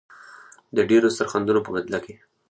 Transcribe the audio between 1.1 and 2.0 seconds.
سرښندنو په بدله